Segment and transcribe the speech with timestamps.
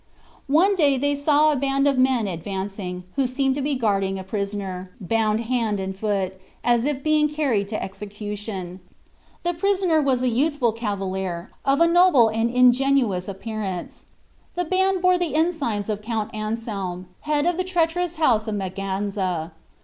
[0.47, 4.23] One day they saw a band of men advancing, who seemed to be guarding a
[4.23, 8.79] prisoner, bound hand and foot, as if being carried to execution.
[9.43, 14.05] The prisoner was a youthful cavalier, of a noble and ingenuous appearance.
[14.55, 19.51] The band bore the ensigns of Count Anselm, head of the treacherous house of Maganza.